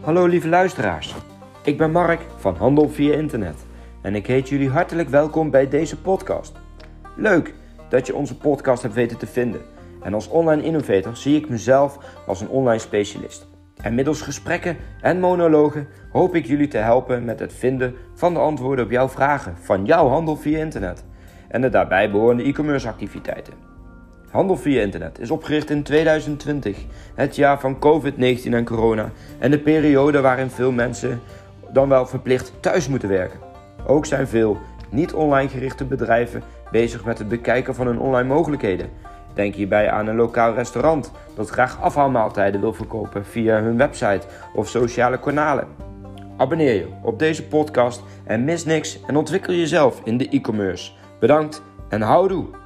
Hallo 0.00 0.26
lieve 0.26 0.48
luisteraars. 0.48 1.14
Ik 1.64 1.78
ben 1.78 1.90
Mark 1.90 2.20
van 2.36 2.56
Handel 2.56 2.88
via 2.88 3.14
Internet 3.14 3.66
en 4.02 4.14
ik 4.14 4.26
heet 4.26 4.48
jullie 4.48 4.68
hartelijk 4.68 5.08
welkom 5.08 5.50
bij 5.50 5.68
deze 5.68 6.00
podcast. 6.00 6.52
Leuk 7.16 7.54
dat 7.88 8.06
je 8.06 8.14
onze 8.14 8.36
podcast 8.36 8.82
hebt 8.82 8.94
weten 8.94 9.18
te 9.18 9.26
vinden. 9.26 9.60
En 10.02 10.14
als 10.14 10.28
online 10.28 10.62
innovator 10.62 11.16
zie 11.16 11.36
ik 11.36 11.48
mezelf 11.48 11.98
als 12.26 12.40
een 12.40 12.48
online 12.48 12.78
specialist. 12.78 13.48
En 13.76 13.94
middels 13.94 14.20
gesprekken 14.22 14.76
en 15.00 15.20
monologen 15.20 15.88
hoop 16.12 16.34
ik 16.34 16.46
jullie 16.46 16.68
te 16.68 16.78
helpen 16.78 17.24
met 17.24 17.40
het 17.40 17.52
vinden 17.52 17.94
van 18.14 18.32
de 18.34 18.40
antwoorden 18.40 18.84
op 18.84 18.90
jouw 18.90 19.08
vragen 19.08 19.56
van 19.56 19.84
jouw 19.84 20.08
handel 20.08 20.36
via 20.36 20.58
internet 20.58 21.04
en 21.48 21.60
de 21.60 21.68
daarbij 21.68 22.10
behorende 22.10 22.42
e-commerce 22.42 22.88
activiteiten. 22.88 23.69
Handel 24.30 24.56
via 24.56 24.80
internet 24.80 25.18
is 25.18 25.30
opgericht 25.30 25.70
in 25.70 25.82
2020, 25.82 26.78
het 27.14 27.36
jaar 27.36 27.60
van 27.60 27.76
COVID-19 27.76 28.52
en 28.52 28.64
corona 28.64 29.10
en 29.38 29.50
de 29.50 29.58
periode 29.58 30.20
waarin 30.20 30.50
veel 30.50 30.72
mensen 30.72 31.20
dan 31.72 31.88
wel 31.88 32.06
verplicht 32.06 32.52
thuis 32.60 32.88
moeten 32.88 33.08
werken. 33.08 33.38
Ook 33.86 34.06
zijn 34.06 34.28
veel 34.28 34.58
niet 34.90 35.12
online 35.12 35.48
gerichte 35.48 35.84
bedrijven 35.84 36.42
bezig 36.70 37.04
met 37.04 37.18
het 37.18 37.28
bekijken 37.28 37.74
van 37.74 37.86
hun 37.86 37.98
online 37.98 38.28
mogelijkheden. 38.28 38.90
Denk 39.34 39.54
hierbij 39.54 39.90
aan 39.90 40.06
een 40.06 40.16
lokaal 40.16 40.54
restaurant 40.54 41.12
dat 41.36 41.50
graag 41.50 41.80
afhaalmaaltijden 41.80 42.60
wil 42.60 42.72
verkopen 42.72 43.24
via 43.24 43.60
hun 43.60 43.76
website 43.76 44.26
of 44.54 44.68
sociale 44.68 45.20
kanalen. 45.20 45.66
Abonneer 46.36 46.74
je 46.74 46.88
op 47.02 47.18
deze 47.18 47.46
podcast 47.46 48.02
en 48.24 48.44
mis 48.44 48.64
niks 48.64 49.00
en 49.06 49.16
ontwikkel 49.16 49.52
jezelf 49.52 50.00
in 50.04 50.16
de 50.16 50.28
e-commerce. 50.28 50.92
Bedankt 51.18 51.62
en 51.88 52.00
houdoe! 52.00 52.59